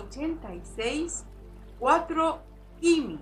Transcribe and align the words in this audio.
86, 0.00 1.24
4 1.78 2.42
Kimi 2.80 3.20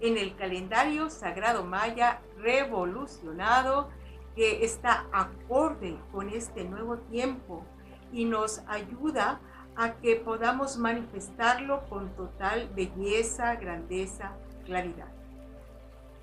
en 0.00 0.18
el 0.18 0.36
calendario 0.36 1.10
sagrado 1.10 1.64
maya 1.64 2.20
revolucionado 2.38 3.88
que 4.34 4.64
está 4.64 5.06
acorde 5.12 5.96
con 6.12 6.28
este 6.28 6.64
nuevo 6.64 6.98
tiempo 6.98 7.64
y 8.12 8.24
nos 8.24 8.62
ayuda 8.66 9.40
a 9.76 9.94
que 9.94 10.16
podamos 10.16 10.76
manifestarlo 10.76 11.88
con 11.88 12.14
total 12.14 12.68
belleza, 12.74 13.56
grandeza, 13.56 14.32
claridad. 14.64 15.08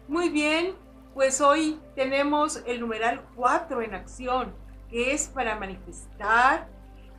Muy 0.07 0.29
bien, 0.29 0.75
pues 1.13 1.41
hoy 1.41 1.79
tenemos 1.95 2.63
el 2.65 2.79
numeral 2.79 3.25
4 3.35 3.81
en 3.81 3.93
acción, 3.93 4.55
que 4.89 5.13
es 5.13 5.27
para 5.27 5.57
manifestar, 5.57 6.67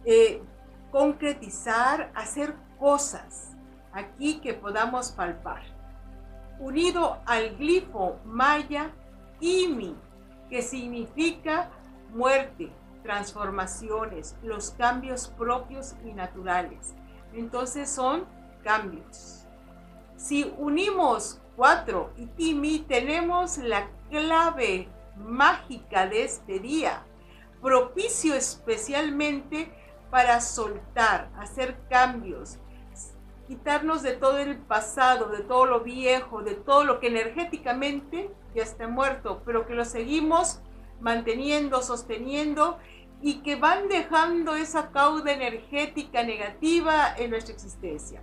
eh, 0.04 0.42
concretizar, 0.90 2.10
hacer 2.14 2.54
cosas 2.82 3.52
aquí 3.92 4.40
que 4.40 4.54
podamos 4.54 5.12
palpar. 5.12 5.62
Unido 6.58 7.18
al 7.26 7.54
glifo 7.54 8.18
maya 8.24 8.90
Imi, 9.38 9.94
que 10.50 10.62
significa 10.62 11.70
muerte, 12.10 12.72
transformaciones, 13.04 14.34
los 14.42 14.72
cambios 14.72 15.28
propios 15.28 15.94
y 16.04 16.12
naturales. 16.12 16.92
Entonces 17.32 17.88
son 17.88 18.24
cambios. 18.64 19.46
Si 20.16 20.52
unimos 20.58 21.40
4 21.54 22.14
y 22.16 22.50
Imi, 22.50 22.80
tenemos 22.80 23.58
la 23.58 23.88
clave 24.10 24.88
mágica 25.16 26.08
de 26.08 26.24
este 26.24 26.58
día, 26.58 27.04
propicio 27.60 28.34
especialmente 28.34 29.72
para 30.10 30.40
soltar, 30.40 31.30
hacer 31.38 31.78
cambios, 31.88 32.58
quitarnos 33.52 34.02
de 34.02 34.12
todo 34.12 34.38
el 34.38 34.56
pasado, 34.56 35.26
de 35.26 35.42
todo 35.42 35.66
lo 35.66 35.80
viejo, 35.80 36.40
de 36.42 36.54
todo 36.54 36.84
lo 36.84 37.00
que 37.00 37.08
energéticamente 37.08 38.30
ya 38.54 38.62
está 38.62 38.88
muerto, 38.88 39.42
pero 39.44 39.66
que 39.66 39.74
lo 39.74 39.84
seguimos 39.84 40.60
manteniendo, 41.02 41.82
sosteniendo 41.82 42.78
y 43.20 43.42
que 43.42 43.56
van 43.56 43.90
dejando 43.90 44.54
esa 44.54 44.90
cauda 44.90 45.32
energética 45.32 46.22
negativa 46.22 47.14
en 47.14 47.28
nuestra 47.28 47.52
existencia. 47.52 48.22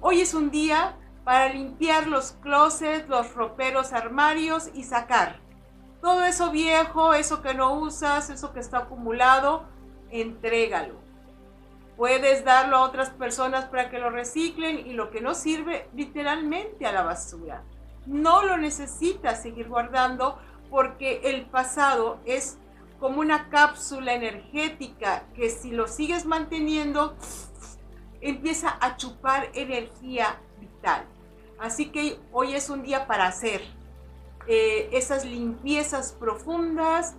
Hoy 0.00 0.20
es 0.20 0.34
un 0.34 0.52
día 0.52 0.96
para 1.24 1.52
limpiar 1.52 2.06
los 2.06 2.36
closets, 2.40 3.08
los 3.08 3.34
roperos, 3.34 3.92
armarios 3.92 4.70
y 4.72 4.84
sacar 4.84 5.40
todo 6.00 6.22
eso 6.22 6.52
viejo, 6.52 7.12
eso 7.12 7.42
que 7.42 7.54
no 7.54 7.74
usas, 7.74 8.30
eso 8.30 8.52
que 8.52 8.60
está 8.60 8.78
acumulado, 8.78 9.64
entrégalo. 10.10 10.94
Puedes 12.00 12.46
darlo 12.46 12.78
a 12.78 12.84
otras 12.84 13.10
personas 13.10 13.66
para 13.66 13.90
que 13.90 13.98
lo 13.98 14.08
reciclen 14.08 14.86
y 14.86 14.94
lo 14.94 15.10
que 15.10 15.20
no 15.20 15.34
sirve 15.34 15.86
literalmente 15.94 16.86
a 16.86 16.92
la 16.92 17.02
basura. 17.02 17.62
No 18.06 18.42
lo 18.42 18.56
necesitas 18.56 19.42
seguir 19.42 19.68
guardando 19.68 20.38
porque 20.70 21.20
el 21.24 21.44
pasado 21.44 22.18
es 22.24 22.56
como 23.00 23.20
una 23.20 23.50
cápsula 23.50 24.14
energética 24.14 25.24
que 25.34 25.50
si 25.50 25.72
lo 25.72 25.88
sigues 25.88 26.24
manteniendo 26.24 27.18
empieza 28.22 28.78
a 28.80 28.96
chupar 28.96 29.50
energía 29.52 30.40
vital. 30.58 31.04
Así 31.58 31.90
que 31.90 32.18
hoy 32.32 32.54
es 32.54 32.70
un 32.70 32.82
día 32.82 33.06
para 33.06 33.26
hacer 33.26 33.60
eh, 34.46 34.88
esas 34.92 35.26
limpiezas 35.26 36.12
profundas 36.12 37.14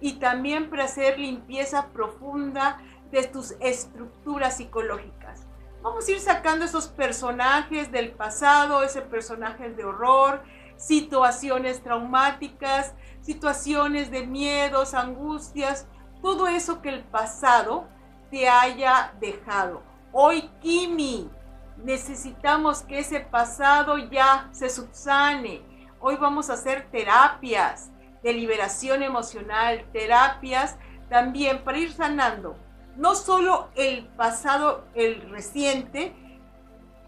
y 0.00 0.14
también 0.14 0.70
para 0.70 0.86
hacer 0.86 1.20
limpieza 1.20 1.90
profunda 1.92 2.80
de 3.14 3.22
tus 3.28 3.52
estructuras 3.60 4.56
psicológicas. 4.56 5.46
Vamos 5.82 6.08
a 6.08 6.10
ir 6.10 6.20
sacando 6.20 6.64
esos 6.64 6.88
personajes 6.88 7.92
del 7.92 8.10
pasado, 8.10 8.82
ese 8.82 9.02
personaje 9.02 9.70
de 9.70 9.84
horror, 9.84 10.42
situaciones 10.76 11.80
traumáticas, 11.80 12.92
situaciones 13.20 14.10
de 14.10 14.26
miedos, 14.26 14.94
angustias, 14.94 15.86
todo 16.22 16.48
eso 16.48 16.82
que 16.82 16.88
el 16.88 17.04
pasado 17.04 17.86
te 18.32 18.48
haya 18.48 19.14
dejado. 19.20 19.82
Hoy, 20.10 20.50
Kimi, 20.60 21.30
necesitamos 21.76 22.82
que 22.82 22.98
ese 22.98 23.20
pasado 23.20 23.96
ya 23.96 24.48
se 24.50 24.68
subsane. 24.68 25.62
Hoy 26.00 26.16
vamos 26.16 26.50
a 26.50 26.54
hacer 26.54 26.88
terapias 26.90 27.90
de 28.24 28.32
liberación 28.32 29.04
emocional, 29.04 29.84
terapias 29.92 30.76
también 31.08 31.62
para 31.62 31.78
ir 31.78 31.92
sanando 31.92 32.56
no 32.96 33.14
solo 33.14 33.68
el 33.74 34.06
pasado, 34.06 34.84
el 34.94 35.30
reciente, 35.30 36.14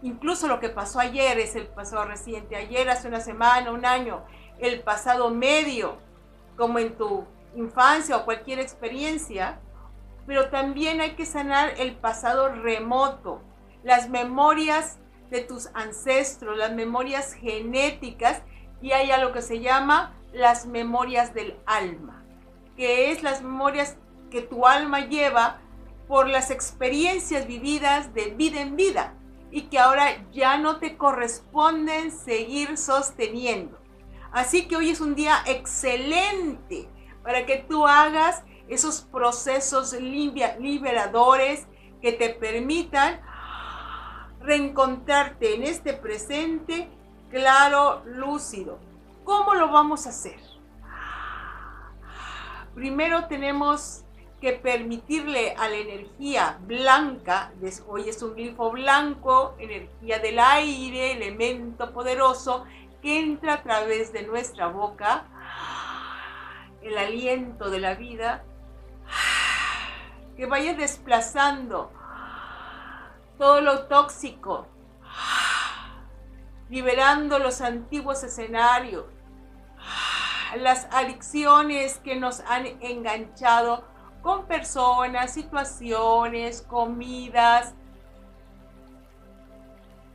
incluso 0.01 0.47
lo 0.47 0.59
que 0.59 0.69
pasó 0.69 0.99
ayer 0.99 1.39
es 1.39 1.55
el 1.55 1.67
pasado 1.67 2.05
reciente, 2.05 2.55
ayer, 2.55 2.89
hace 2.89 3.07
una 3.07 3.19
semana, 3.19 3.71
un 3.71 3.85
año, 3.85 4.23
el 4.59 4.81
pasado 4.81 5.29
medio, 5.29 5.97
como 6.55 6.79
en 6.79 6.95
tu 6.97 7.25
infancia 7.55 8.17
o 8.17 8.25
cualquier 8.25 8.59
experiencia, 8.59 9.59
pero 10.25 10.49
también 10.49 10.99
hay 10.99 11.15
que 11.15 11.25
sanar 11.25 11.73
el 11.77 11.95
pasado 11.95 12.49
remoto, 12.49 13.41
las 13.83 14.09
memorias 14.09 14.97
de 15.29 15.41
tus 15.41 15.69
ancestros, 15.73 16.57
las 16.57 16.73
memorias 16.73 17.33
genéticas, 17.33 18.41
y 18.81 18.91
hay 18.91 19.11
algo 19.11 19.31
que 19.31 19.41
se 19.41 19.59
llama 19.59 20.13
las 20.33 20.65
memorias 20.65 21.33
del 21.33 21.57
alma, 21.65 22.23
que 22.75 23.11
es 23.11 23.23
las 23.23 23.41
memorias 23.41 23.97
que 24.29 24.41
tu 24.41 24.67
alma 24.67 25.07
lleva 25.07 25.61
por 26.07 26.27
las 26.27 26.51
experiencias 26.51 27.47
vividas 27.47 28.13
de 28.13 28.31
vida 28.31 28.61
en 28.61 28.75
vida 28.75 29.13
y 29.51 29.63
que 29.63 29.79
ahora 29.79 30.25
ya 30.31 30.57
no 30.57 30.77
te 30.77 30.97
corresponden 30.97 32.11
seguir 32.11 32.77
sosteniendo. 32.77 33.77
Así 34.31 34.67
que 34.67 34.75
hoy 34.75 34.89
es 34.89 35.01
un 35.01 35.15
día 35.15 35.37
excelente 35.45 36.89
para 37.23 37.45
que 37.45 37.57
tú 37.57 37.87
hagas 37.87 38.43
esos 38.67 39.01
procesos 39.01 39.93
liberadores 39.93 41.67
que 42.01 42.11
te 42.11 42.29
permitan 42.29 43.21
reencontrarte 44.41 45.55
en 45.55 45.63
este 45.63 45.93
presente 45.93 46.89
claro, 47.29 48.03
lúcido. 48.05 48.79
¿Cómo 49.23 49.55
lo 49.55 49.69
vamos 49.69 50.05
a 50.05 50.09
hacer? 50.09 50.39
Primero 52.75 53.27
tenemos 53.27 54.05
que 54.39 54.53
permitirle 54.53 55.55
a 55.57 55.67
la 55.67 55.77
energía 55.77 56.57
blanca, 56.61 57.51
hoy 57.87 58.07
es 58.07 58.21
un 58.21 58.35
glifo 58.35 58.71
blanco, 58.71 59.55
energía 59.57 60.19
del 60.19 60.37
aire, 60.37 61.13
elemento 61.13 61.91
poderoso, 61.91 62.65
que 63.01 63.19
entra 63.19 63.53
a 63.55 63.63
través 63.63 64.13
de 64.13 64.23
nuestra 64.23 64.67
boca, 64.67 65.25
el 66.83 66.97
aliento 66.97 67.71
de 67.71 67.79
la 67.79 67.95
vida, 67.95 68.43
que 70.35 70.45
vaya 70.45 70.75
desplazando 70.75 71.91
todo 73.39 73.61
lo 73.61 73.87
tóxico, 73.87 74.67
liberando 76.69 77.39
los 77.39 77.61
antiguos 77.61 78.23
escenarios, 78.23 79.05
las 80.57 80.87
adicciones 80.91 81.97
que 81.99 82.15
nos 82.15 82.41
han 82.41 82.67
enganchado 82.81 83.96
con 84.27 84.45
personas, 84.45 85.33
situaciones, 85.33 86.61
comidas, 86.61 87.73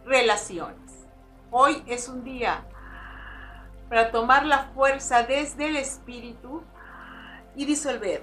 relaciones. 0.04 1.06
Hoy 1.50 1.82
es 1.86 2.08
un 2.08 2.22
día 2.22 2.62
para 3.88 4.10
tomar 4.10 4.44
la 4.44 4.64
fuerza 4.74 5.22
desde 5.22 5.68
el 5.68 5.76
espíritu 5.76 6.62
y 7.56 7.64
disolver. 7.64 8.22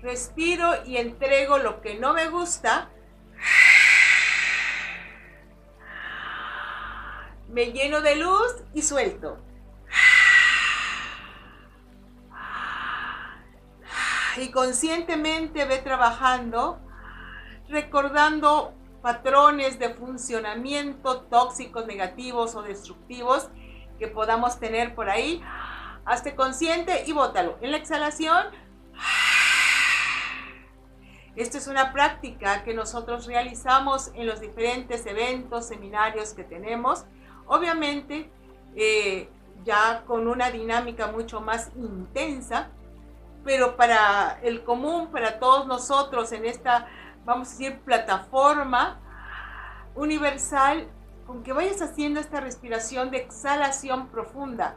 Respiro 0.00 0.86
y 0.86 0.96
entrego 0.96 1.58
lo 1.58 1.82
que 1.82 1.98
no 1.98 2.14
me 2.14 2.30
gusta. 2.30 2.88
Me 7.50 7.66
lleno 7.66 8.00
de 8.00 8.16
luz 8.16 8.64
y 8.72 8.80
suelto. 8.80 9.51
Y 14.36 14.50
conscientemente 14.50 15.64
ve 15.64 15.78
trabajando, 15.78 16.78
recordando 17.68 18.74
patrones 19.02 19.78
de 19.78 19.94
funcionamiento 19.94 21.22
tóxicos, 21.22 21.86
negativos 21.86 22.54
o 22.54 22.62
destructivos 22.62 23.48
que 23.98 24.08
podamos 24.08 24.58
tener 24.58 24.94
por 24.94 25.10
ahí. 25.10 25.42
Hazte 26.04 26.34
consciente 26.34 27.04
y 27.06 27.12
bótalo. 27.12 27.58
En 27.60 27.72
la 27.72 27.76
exhalación, 27.76 28.46
esta 31.36 31.58
es 31.58 31.66
una 31.66 31.92
práctica 31.92 32.64
que 32.64 32.74
nosotros 32.74 33.26
realizamos 33.26 34.10
en 34.14 34.26
los 34.26 34.40
diferentes 34.40 35.06
eventos, 35.06 35.66
seminarios 35.66 36.34
que 36.34 36.44
tenemos. 36.44 37.04
Obviamente, 37.46 38.30
eh, 38.76 39.28
ya 39.64 40.04
con 40.06 40.26
una 40.26 40.50
dinámica 40.50 41.08
mucho 41.08 41.40
más 41.40 41.70
intensa, 41.76 42.70
pero 43.44 43.76
para 43.76 44.38
el 44.42 44.62
común, 44.64 45.08
para 45.10 45.38
todos 45.38 45.66
nosotros 45.66 46.32
en 46.32 46.46
esta 46.46 46.88
vamos 47.24 47.48
a 47.48 47.50
decir, 47.52 47.78
plataforma 47.80 49.00
universal 49.94 50.88
con 51.26 51.42
que 51.42 51.52
vayas 51.52 51.80
haciendo 51.80 52.20
esta 52.20 52.40
respiración 52.40 53.10
de 53.10 53.18
exhalación 53.18 54.08
profunda. 54.08 54.76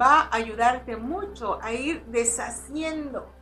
Va 0.00 0.22
a 0.22 0.36
ayudarte 0.36 0.96
mucho 0.96 1.58
a 1.62 1.72
ir 1.72 2.04
deshaciendo 2.06 3.32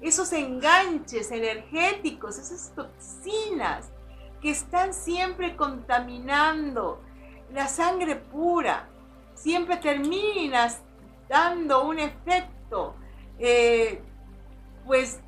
esos 0.00 0.32
enganches 0.32 1.30
energéticos, 1.30 2.38
esas 2.38 2.74
toxinas 2.74 3.90
que 4.40 4.50
están 4.50 4.92
siempre 4.92 5.56
contaminando 5.56 7.02
la 7.52 7.66
sangre 7.68 8.16
pura. 8.16 8.88
Siempre 9.34 9.76
terminas 9.76 10.80
dando 11.28 11.84
un 11.84 11.98
efecto, 11.98 12.94
eh, 13.38 14.02
pues, 14.86 15.20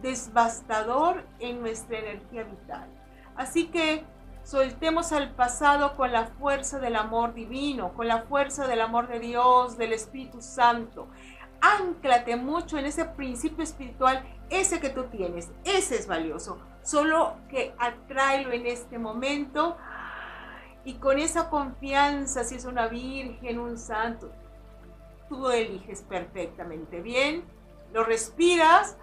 devastador 0.00 1.24
en 1.40 1.60
nuestra 1.60 1.98
energía 1.98 2.44
vital. 2.44 2.88
Así 3.36 3.66
que 3.66 4.04
soltemos 4.44 5.12
al 5.12 5.30
pasado 5.30 5.96
con 5.96 6.12
la 6.12 6.26
fuerza 6.26 6.78
del 6.78 6.96
amor 6.96 7.34
divino, 7.34 7.92
con 7.94 8.08
la 8.08 8.22
fuerza 8.22 8.66
del 8.66 8.80
amor 8.80 9.08
de 9.08 9.20
Dios, 9.20 9.76
del 9.76 9.92
Espíritu 9.92 10.40
Santo. 10.40 11.08
Anclate 11.60 12.36
mucho 12.36 12.78
en 12.78 12.86
ese 12.86 13.04
principio 13.04 13.64
espiritual, 13.64 14.24
ese 14.48 14.80
que 14.80 14.90
tú 14.90 15.04
tienes, 15.04 15.50
ese 15.64 15.96
es 15.96 16.06
valioso. 16.06 16.58
Solo 16.82 17.36
que 17.50 17.74
atráelo 17.78 18.52
en 18.52 18.66
este 18.66 18.98
momento 18.98 19.76
y 20.84 20.94
con 20.94 21.18
esa 21.18 21.50
confianza, 21.50 22.44
si 22.44 22.54
es 22.54 22.64
una 22.64 22.88
virgen, 22.88 23.58
un 23.58 23.76
santo, 23.76 24.32
tú 25.28 25.50
eliges 25.50 26.02
perfectamente 26.02 27.00
bien, 27.00 27.44
lo 27.92 28.04
respiras 28.04 28.96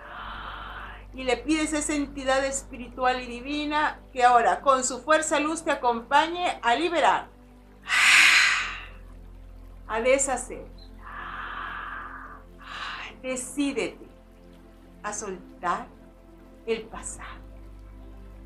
y 1.14 1.24
le 1.24 1.38
pides 1.38 1.74
a 1.74 1.78
esa 1.78 1.96
entidad 1.96 2.46
espiritual 2.46 3.22
y 3.22 3.28
divina 3.28 4.00
que 4.12 4.24
ahora 4.24 4.62
con 4.62 4.84
su 4.84 5.02
fuerza 5.02 5.40
luz 5.40 5.64
te 5.64 5.72
acompañe 5.72 6.60
a 6.62 6.76
liberar, 6.76 7.28
a 9.88 10.02
deshacer. 10.02 10.66
Decídete 13.22 14.08
a 15.02 15.14
soltar 15.14 15.88
el 16.68 16.84
pasado, 16.84 17.42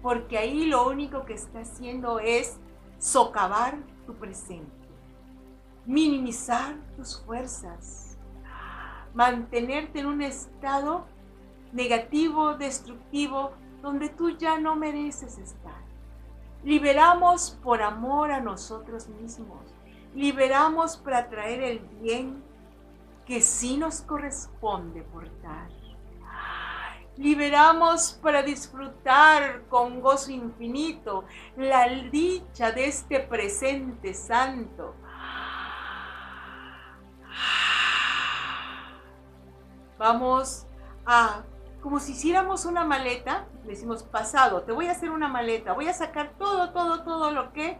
porque 0.02 0.38
ahí 0.38 0.68
lo 0.68 0.88
único 0.88 1.26
que 1.26 1.34
está 1.34 1.62
haciendo 1.62 2.20
es 2.20 2.58
socavar 2.98 3.78
tu 4.06 4.16
presente, 4.16 4.72
minimizar 5.86 6.76
tus 6.96 7.22
fuerzas, 7.22 8.18
mantenerte 9.14 10.00
en 10.00 10.06
un 10.06 10.22
estado 10.22 11.06
negativo, 11.72 12.56
destructivo, 12.56 13.52
donde 13.81 14.10
tú 14.10 14.31
ya 14.38 14.60
no 14.60 14.76
mereces 14.76 15.38
estar. 15.38 15.81
Liberamos 16.64 17.58
por 17.64 17.81
amor 17.81 18.31
a 18.31 18.42
nosotros 18.42 19.08
mismos. 19.08 19.74
Liberamos 20.14 20.98
para 20.98 21.30
traer 21.30 21.62
el 21.64 21.80
bien 22.02 22.44
que 23.26 23.42
sí 23.42 23.78
nos 23.78 24.02
corresponde 24.02 25.04
portar. 25.04 25.70
Liberamos 27.16 28.18
para 28.22 28.42
disfrutar 28.44 29.64
con 29.70 30.02
gozo 30.02 30.31
infinito 30.31 31.26
la 31.58 31.88
dicha 31.88 32.72
de 32.72 32.88
este 32.88 33.20
presente 33.20 34.14
santo. 34.14 34.96
Vamos 40.00 40.66
a 41.06 41.44
como 41.81 42.00
si 42.00 42.12
hiciéramos 42.12 42.66
una 42.66 42.84
maleta, 42.84 43.46
decimos 43.63 44.04
pasado, 44.04 44.63
te 44.63 44.72
voy 44.72 44.88
a 44.88 44.92
hacer 44.92 45.12
una 45.12 45.30
maleta, 45.30 45.74
voy 45.74 45.88
a 45.88 45.94
sacar 45.94 46.31
todo, 46.38 46.72
todo, 46.72 47.04
todo 47.04 47.31
lo 47.31 47.54
que 47.54 47.78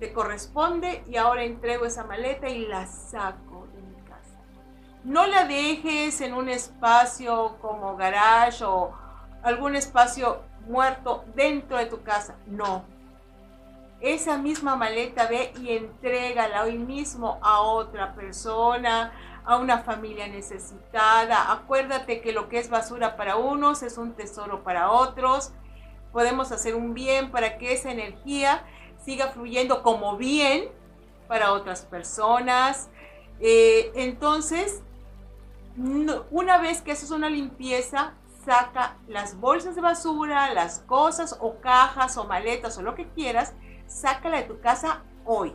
te 0.00 0.12
corresponde 0.12 1.04
y 1.08 1.16
ahora 1.16 1.44
entrego 1.44 1.86
esa 1.86 2.04
maleta 2.04 2.48
y 2.48 2.66
la 2.66 2.86
saco 2.86 3.68
de 3.72 3.82
mi 3.82 4.02
casa. 4.02 4.40
No 5.04 5.26
la 5.26 5.44
dejes 5.44 6.20
en 6.20 6.34
un 6.34 6.48
espacio 6.48 7.56
como 7.60 7.96
garage 7.96 8.64
o 8.64 8.92
algún 9.42 9.76
espacio 9.76 10.42
muerto 10.66 11.24
dentro 11.36 11.76
de 11.76 11.86
tu 11.86 12.02
casa, 12.02 12.34
no. 12.46 12.84
Esa 14.00 14.38
misma 14.38 14.74
maleta 14.74 15.28
ve 15.28 15.52
y 15.60 15.76
entrégala 15.76 16.64
hoy 16.64 16.78
mismo 16.78 17.38
a 17.42 17.60
otra 17.60 18.14
persona, 18.14 19.12
a 19.44 19.56
una 19.56 19.78
familia 19.78 20.26
necesitada. 20.26 21.52
Acuérdate 21.52 22.20
que 22.20 22.32
lo 22.32 22.48
que 22.48 22.58
es 22.58 22.70
basura 22.70 23.16
para 23.16 23.36
unos 23.36 23.82
es 23.82 23.98
un 23.98 24.14
tesoro 24.14 24.64
para 24.64 24.90
otros. 24.90 25.52
Podemos 26.12 26.52
hacer 26.52 26.74
un 26.74 26.94
bien 26.94 27.30
para 27.30 27.58
que 27.58 27.72
esa 27.72 27.90
energía 27.90 28.64
siga 29.04 29.28
fluyendo 29.28 29.82
como 29.82 30.16
bien 30.16 30.68
para 31.28 31.52
otras 31.52 31.82
personas. 31.82 32.88
Eh, 33.40 33.92
entonces, 33.96 34.82
una 36.30 36.58
vez 36.58 36.82
que 36.82 36.92
haces 36.92 37.10
una 37.10 37.28
limpieza, 37.28 38.14
saca 38.44 38.96
las 39.08 39.38
bolsas 39.40 39.74
de 39.74 39.80
basura, 39.80 40.52
las 40.52 40.80
cosas 40.80 41.36
o 41.40 41.60
cajas 41.60 42.16
o 42.16 42.24
maletas 42.24 42.78
o 42.78 42.82
lo 42.82 42.94
que 42.94 43.08
quieras, 43.08 43.54
sácala 43.86 44.38
de 44.38 44.44
tu 44.44 44.60
casa 44.60 45.02
hoy. 45.24 45.54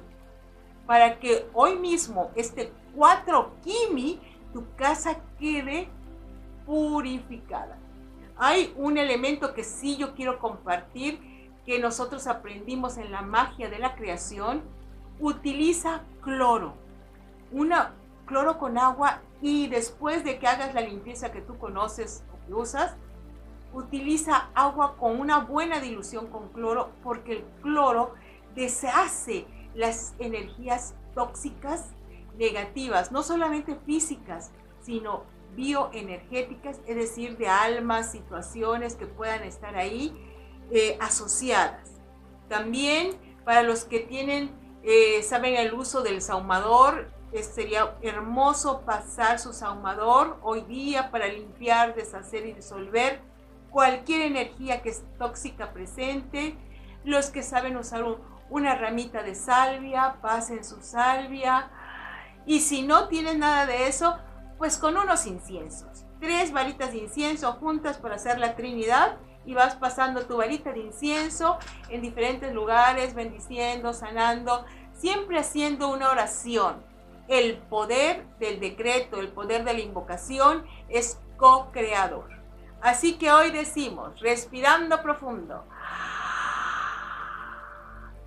Para 0.86 1.20
que 1.20 1.48
hoy 1.54 1.76
mismo 1.78 2.32
este 2.36 2.74
4 2.96 3.52
Kimi, 3.64 4.20
tu 4.54 4.66
casa 4.76 5.18
quede 5.40 5.90
purificada. 6.66 7.78
Hay 8.38 8.74
un 8.78 8.98
elemento 8.98 9.54
que 9.54 9.64
sí 9.64 9.98
yo 9.98 10.16
quiero 10.16 10.40
compartir 10.40 11.20
que 11.66 11.80
nosotros 11.80 12.26
aprendimos 12.28 12.98
en 12.98 13.12
la 13.12 13.22
magia 13.22 13.70
de 13.70 13.80
la 13.80 13.96
creación. 13.96 14.64
Utiliza 15.20 16.04
cloro. 16.22 16.74
Una 17.52 17.94
cloro 18.26 18.58
con 18.58 18.78
agua 18.78 19.22
y 19.42 19.68
después 19.68 20.24
de 20.24 20.40
que 20.40 20.48
hagas 20.48 20.74
la 20.74 20.82
limpieza 20.82 21.32
que 21.32 21.42
tú 21.42 21.58
conoces 21.58 22.24
o 22.34 22.46
que 22.46 22.54
usas, 22.54 22.96
utiliza 23.74 24.50
agua 24.54 24.96
con 24.98 25.20
una 25.20 25.40
buena 25.40 25.80
dilución 25.80 26.28
con 26.28 26.50
cloro 26.50 26.92
porque 27.04 27.34
el 27.34 27.44
cloro 27.62 28.14
deshace 28.56 29.46
las 29.76 30.16
energías 30.20 30.96
tóxicas 31.14 31.90
negativas, 32.38 33.12
no 33.12 33.24
solamente 33.24 33.76
físicas, 33.86 34.52
sino 34.82 35.24
bioenergéticas, 35.56 36.80
es 36.88 36.96
decir, 36.96 37.38
de 37.38 37.48
almas, 37.48 38.12
situaciones 38.12 38.96
que 38.96 39.08
puedan 39.08 39.44
estar 39.44 39.76
ahí 39.76 40.16
eh, 40.72 40.98
asociadas. 41.02 41.90
También 42.48 43.18
para 43.44 43.64
los 43.64 43.84
que 43.84 44.00
tienen, 44.00 44.52
eh, 44.84 45.24
saben 45.24 45.56
el 45.56 45.74
uso 45.74 46.02
del 46.02 46.22
saumador, 46.22 47.10
sería 47.42 47.96
hermoso 48.02 48.82
pasar 48.82 49.40
su 49.40 49.54
saumador 49.54 50.38
hoy 50.42 50.62
día 50.62 51.12
para 51.12 51.28
limpiar, 51.28 51.94
deshacer 51.96 52.46
y 52.46 52.54
disolver 52.54 53.22
cualquier 53.70 54.22
energía 54.22 54.82
que 54.82 54.90
es 54.90 55.04
tóxica 55.18 55.72
presente. 55.74 56.56
Los 57.04 57.30
que 57.30 57.44
saben 57.44 57.78
usar 57.78 58.04
una 58.50 58.76
ramita 58.76 59.24
de 59.24 59.36
salvia, 59.36 60.18
pasen 60.22 60.64
su 60.64 60.82
salvia, 60.82 61.70
y 62.50 62.62
si 62.62 62.82
no 62.82 63.10
tienes 63.10 63.38
nada 63.38 63.68
de 63.68 63.88
eso, 63.88 64.18
pues 64.58 64.80
con 64.80 64.98
unos 64.98 65.28
inciensos. 65.28 66.08
Tres 66.20 66.52
varitas 66.52 66.94
de 66.94 66.98
incienso 66.98 67.54
juntas 67.54 68.00
para 68.00 68.16
hacer 68.16 68.40
la 68.40 68.56
Trinidad 68.56 69.20
y 69.46 69.54
vas 69.54 69.76
pasando 69.76 70.26
tu 70.26 70.38
varita 70.38 70.72
de 70.72 70.80
incienso 70.80 71.60
en 71.90 72.02
diferentes 72.02 72.52
lugares, 72.52 73.14
bendiciendo, 73.14 73.94
sanando, 73.94 74.66
siempre 74.94 75.38
haciendo 75.38 75.90
una 75.90 76.10
oración. 76.10 76.84
El 77.28 77.58
poder 77.58 78.26
del 78.40 78.60
decreto, 78.60 79.20
el 79.20 79.28
poder 79.28 79.64
de 79.64 79.74
la 79.74 79.82
invocación 79.82 80.66
es 80.90 81.20
co-creador. 81.38 82.32
Así 82.82 83.20
que 83.20 83.32
hoy 83.32 83.52
decimos, 83.52 84.20
respirando 84.22 85.04
profundo, 85.04 85.66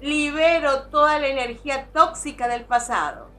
libero 0.01 0.85
toda 0.85 1.19
la 1.19 1.27
energía 1.27 1.89
tóxica 1.93 2.47
del 2.47 2.67
pasado 2.67 3.33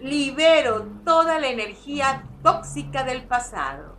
Libero 0.00 0.84
toda 1.04 1.40
la 1.40 1.48
energía 1.48 2.22
tóxica 2.42 3.02
del 3.02 3.26
pasado. 3.26 3.96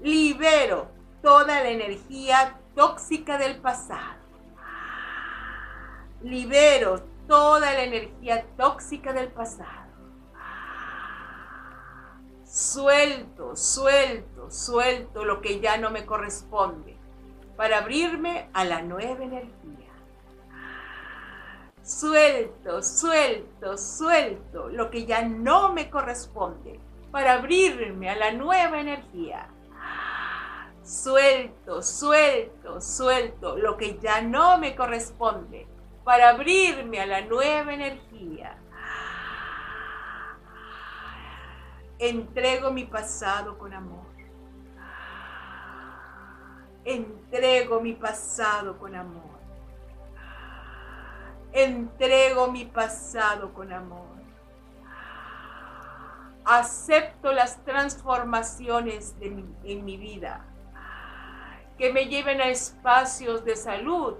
Libero 0.00 0.90
toda 1.22 1.62
la 1.62 1.70
energía 1.70 2.58
tóxica 2.74 3.38
del 3.38 3.56
pasado. 3.56 4.20
Libero 6.22 7.00
toda 7.26 7.72
la 7.72 7.84
energía 7.84 8.44
tóxica 8.58 9.14
del 9.14 9.28
pasado. 9.28 9.84
Suelto, 12.44 13.56
suelto, 13.56 14.50
suelto 14.50 15.24
lo 15.24 15.40
que 15.40 15.60
ya 15.60 15.78
no 15.78 15.90
me 15.90 16.04
corresponde 16.04 16.98
para 17.56 17.78
abrirme 17.78 18.50
a 18.52 18.64
la 18.64 18.82
nueva 18.82 19.24
energía. 19.24 19.83
Suelto, 21.84 22.82
suelto, 22.82 23.76
suelto 23.76 24.70
lo 24.70 24.90
que 24.90 25.04
ya 25.04 25.20
no 25.20 25.74
me 25.74 25.90
corresponde 25.90 26.80
para 27.10 27.34
abrirme 27.34 28.08
a 28.08 28.16
la 28.16 28.32
nueva 28.32 28.80
energía. 28.80 29.50
Suelto, 30.82 31.82
suelto, 31.82 32.80
suelto 32.80 33.58
lo 33.58 33.76
que 33.76 33.98
ya 33.98 34.22
no 34.22 34.56
me 34.56 34.74
corresponde 34.74 35.66
para 36.04 36.30
abrirme 36.30 37.00
a 37.00 37.06
la 37.06 37.20
nueva 37.20 37.74
energía. 37.74 38.56
Entrego 41.98 42.70
mi 42.70 42.84
pasado 42.84 43.58
con 43.58 43.74
amor. 43.74 44.06
Entrego 46.86 47.78
mi 47.82 47.92
pasado 47.92 48.78
con 48.78 48.94
amor. 48.94 49.33
Entrego 51.54 52.50
mi 52.50 52.64
pasado 52.64 53.54
con 53.54 53.72
amor. 53.72 54.08
Acepto 56.44 57.32
las 57.32 57.64
transformaciones 57.64 59.14
en 59.20 59.84
mi 59.84 59.96
vida 59.96 60.44
que 61.78 61.92
me 61.92 62.06
lleven 62.06 62.40
a 62.40 62.48
espacios 62.48 63.44
de 63.44 63.56
salud, 63.56 64.14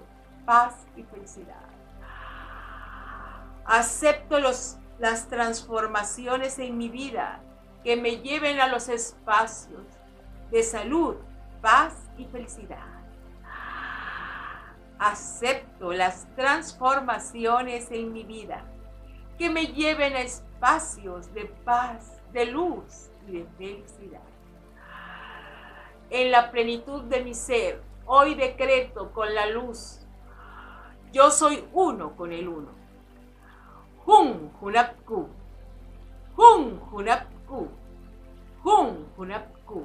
paz 0.46 0.86
y 0.96 1.02
felicidad. 1.02 1.68
Acepto 3.64 4.38
los, 4.40 4.78
las 4.98 5.28
transformaciones 5.28 6.58
en 6.58 6.78
mi 6.78 6.88
vida 6.88 7.40
que 7.82 7.96
me 7.96 8.18
lleven 8.18 8.60
a 8.60 8.68
los 8.68 8.88
espacios 8.88 9.82
de 10.50 10.62
salud, 10.62 11.16
paz 11.60 11.94
y 12.16 12.26
felicidad. 12.26 13.03
Acepto 15.04 15.92
las 15.92 16.26
transformaciones 16.34 17.90
en 17.90 18.10
mi 18.14 18.24
vida 18.24 18.64
que 19.36 19.50
me 19.50 19.66
lleven 19.66 20.14
a 20.14 20.22
espacios 20.22 21.30
de 21.34 21.44
paz, 21.44 22.22
de 22.32 22.46
luz 22.46 23.10
y 23.28 23.32
de 23.32 23.46
felicidad. 23.58 24.22
En 26.08 26.30
la 26.30 26.50
plenitud 26.50 27.02
de 27.02 27.22
mi 27.22 27.34
ser, 27.34 27.82
hoy 28.06 28.34
decreto 28.34 29.12
con 29.12 29.34
la 29.34 29.44
luz, 29.44 30.06
yo 31.12 31.30
soy 31.30 31.62
uno 31.74 32.16
con 32.16 32.32
el 32.32 32.48
uno. 32.48 32.70
Hun 34.06 34.52
Hunapku. 34.58 35.28
Hun 36.34 36.80
Hunapku. 36.90 37.68
Hun 38.64 39.06
Hunapku. 39.18 39.84